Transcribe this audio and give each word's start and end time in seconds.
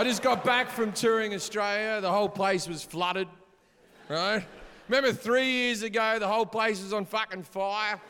I 0.00 0.04
just 0.04 0.22
got 0.22 0.46
back 0.46 0.70
from 0.70 0.92
touring 0.92 1.34
Australia. 1.34 2.00
The 2.00 2.10
whole 2.10 2.30
place 2.30 2.66
was 2.66 2.82
flooded, 2.82 3.28
right? 4.08 4.42
Remember 4.88 5.12
three 5.12 5.50
years 5.50 5.82
ago, 5.82 6.18
the 6.18 6.26
whole 6.26 6.46
place 6.46 6.82
was 6.82 6.94
on 6.94 7.04
fucking 7.04 7.42
fire? 7.42 8.00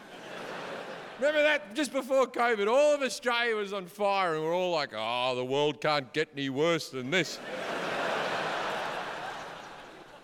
Remember 1.18 1.42
that 1.42 1.74
just 1.74 1.92
before 1.92 2.28
COVID, 2.28 2.68
all 2.68 2.94
of 2.94 3.02
Australia 3.02 3.56
was 3.56 3.72
on 3.72 3.86
fire, 3.86 4.36
and 4.36 4.44
we're 4.44 4.54
all 4.54 4.70
like, 4.70 4.90
oh, 4.94 5.34
the 5.34 5.44
world 5.44 5.80
can't 5.80 6.12
get 6.12 6.28
any 6.32 6.48
worse 6.48 6.90
than 6.90 7.10
this. 7.10 7.40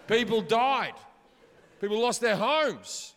People 0.06 0.42
died, 0.42 0.94
people 1.80 2.00
lost 2.00 2.20
their 2.20 2.36
homes. 2.36 3.16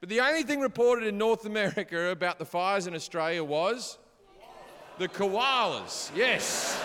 But 0.00 0.10
the 0.10 0.20
only 0.20 0.42
thing 0.42 0.60
reported 0.60 1.06
in 1.06 1.16
North 1.16 1.46
America 1.46 2.10
about 2.10 2.38
the 2.38 2.44
fires 2.44 2.86
in 2.86 2.94
Australia 2.94 3.42
was 3.42 3.96
the 4.98 5.08
koalas. 5.08 6.10
Yes. 6.14 6.78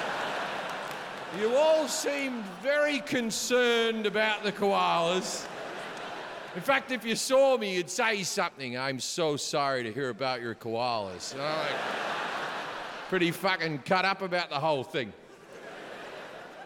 You 1.39 1.55
all 1.55 1.87
seemed 1.87 2.43
very 2.61 2.99
concerned 2.99 4.05
about 4.05 4.43
the 4.43 4.51
koalas. 4.51 5.45
In 6.55 6.61
fact, 6.61 6.91
if 6.91 7.05
you 7.05 7.15
saw 7.15 7.57
me, 7.57 7.75
you'd 7.75 7.89
say 7.89 8.23
something. 8.23 8.77
I'm 8.77 8.99
so 8.99 9.37
sorry 9.37 9.83
to 9.83 9.93
hear 9.93 10.09
about 10.09 10.41
your 10.41 10.55
koalas. 10.55 11.33
Know, 11.33 11.43
like, 11.43 11.71
pretty 13.07 13.31
fucking 13.31 13.79
cut 13.85 14.03
up 14.03 14.21
about 14.21 14.49
the 14.49 14.59
whole 14.59 14.83
thing. 14.83 15.13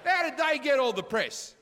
How 0.04 0.28
did 0.28 0.36
they 0.36 0.58
get 0.58 0.80
all 0.80 0.94
the 0.94 1.04
press? 1.04 1.54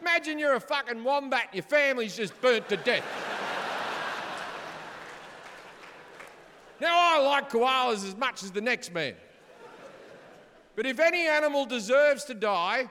Imagine 0.00 0.38
you're 0.38 0.54
a 0.54 0.60
fucking 0.60 1.02
wombat 1.02 1.46
and 1.46 1.54
your 1.54 1.64
family's 1.64 2.16
just 2.16 2.40
burnt 2.40 2.68
to 2.68 2.76
death. 2.76 3.04
now, 6.80 6.94
I 6.96 7.18
like 7.18 7.50
koalas 7.50 8.06
as 8.06 8.16
much 8.16 8.44
as 8.44 8.52
the 8.52 8.60
next 8.60 8.94
man. 8.94 9.14
But 10.76 10.84
if 10.84 11.00
any 11.00 11.26
animal 11.26 11.64
deserves 11.64 12.24
to 12.24 12.34
die, 12.34 12.90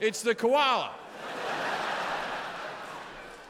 it's 0.00 0.22
the 0.22 0.34
koala. 0.34 0.90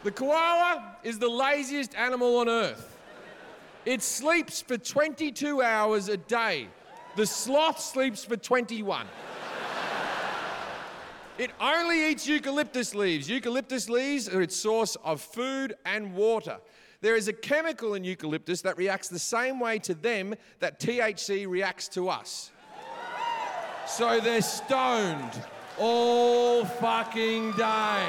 The 0.02 0.10
koala 0.10 0.96
is 1.04 1.20
the 1.20 1.28
laziest 1.28 1.94
animal 1.94 2.38
on 2.38 2.48
earth. 2.48 2.98
It 3.86 4.02
sleeps 4.02 4.60
for 4.60 4.76
22 4.76 5.62
hours 5.62 6.08
a 6.08 6.16
day. 6.16 6.68
The 7.14 7.24
sloth 7.24 7.78
sleeps 7.78 8.24
for 8.24 8.36
21. 8.36 9.06
It 11.38 11.50
only 11.60 12.10
eats 12.10 12.26
eucalyptus 12.26 12.94
leaves. 12.94 13.28
Eucalyptus 13.30 13.88
leaves 13.88 14.28
are 14.28 14.42
its 14.42 14.56
source 14.56 14.96
of 15.04 15.20
food 15.20 15.74
and 15.86 16.14
water. 16.14 16.58
There 17.00 17.16
is 17.16 17.28
a 17.28 17.32
chemical 17.32 17.94
in 17.94 18.04
eucalyptus 18.04 18.60
that 18.62 18.76
reacts 18.76 19.08
the 19.08 19.18
same 19.18 19.58
way 19.58 19.78
to 19.80 19.94
them 19.94 20.34
that 20.60 20.78
THC 20.80 21.48
reacts 21.48 21.88
to 21.88 22.08
us. 22.08 22.50
So 23.86 24.20
they're 24.20 24.42
stoned 24.42 25.42
all 25.78 26.64
fucking 26.64 27.52
day. 27.52 28.06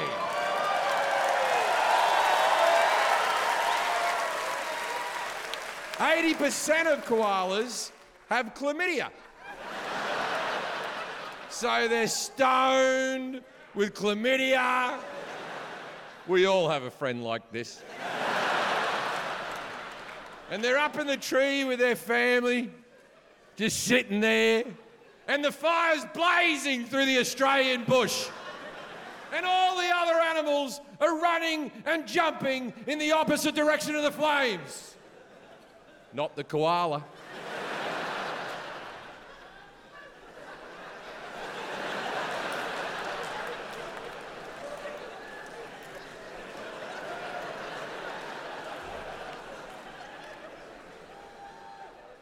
Eighty 6.00 6.34
percent 6.34 6.88
of 6.88 7.04
koalas 7.04 7.92
have 8.28 8.54
chlamydia. 8.54 9.10
So 11.50 11.86
they're 11.88 12.08
stoned 12.08 13.42
with 13.74 13.94
chlamydia. 13.94 14.98
We 16.26 16.46
all 16.46 16.68
have 16.68 16.82
a 16.82 16.90
friend 16.90 17.22
like 17.22 17.52
this. 17.52 17.82
And 20.50 20.62
they're 20.64 20.78
up 20.78 20.98
in 20.98 21.06
the 21.06 21.16
tree 21.16 21.64
with 21.64 21.78
their 21.78 21.96
family, 21.96 22.70
just 23.56 23.84
sitting 23.84 24.20
there, 24.20 24.64
and 25.28 25.44
the 25.44 25.52
fire's 25.52 26.04
blazing 26.12 26.84
through 26.84 27.06
the 27.06 27.18
Australian 27.18 27.84
bush. 27.84 28.28
And 29.32 29.44
all 29.44 29.76
the 29.76 29.90
other 29.92 30.20
animals 30.20 30.80
are 31.00 31.18
running 31.18 31.72
and 31.86 32.06
jumping 32.06 32.72
in 32.86 32.98
the 32.98 33.12
opposite 33.12 33.54
direction 33.54 33.94
of 33.96 34.02
the 34.02 34.12
flames. 34.12 34.94
Not 36.12 36.36
the 36.36 36.44
koala. 36.44 37.04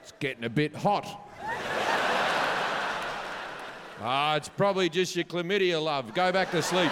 It's 0.02 0.12
getting 0.18 0.44
a 0.44 0.48
bit 0.48 0.74
hot. 0.74 1.31
Ah, 4.00 4.36
it's 4.36 4.48
probably 4.48 4.88
just 4.88 5.14
your 5.14 5.24
chlamydia, 5.24 5.82
love. 5.82 6.12
Go 6.14 6.32
back 6.32 6.50
to 6.50 6.62
sleep. 6.62 6.90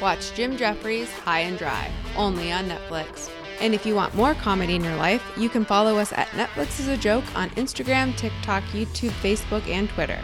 Watch 0.00 0.32
Jim 0.34 0.56
Jefferies 0.56 1.12
High 1.12 1.40
and 1.40 1.58
Dry, 1.58 1.90
only 2.16 2.50
on 2.52 2.68
Netflix. 2.68 3.28
And 3.60 3.74
if 3.74 3.84
you 3.84 3.94
want 3.94 4.14
more 4.14 4.34
comedy 4.34 4.74
in 4.74 4.82
your 4.82 4.96
life, 4.96 5.22
you 5.36 5.50
can 5.50 5.66
follow 5.66 5.98
us 5.98 6.12
at 6.12 6.28
Netflix 6.28 6.80
is 6.80 6.88
a 6.88 6.96
Joke 6.96 7.24
on 7.36 7.50
Instagram, 7.50 8.16
TikTok, 8.16 8.62
YouTube, 8.72 9.10
Facebook, 9.22 9.66
and 9.68 9.88
Twitter. 9.90 10.18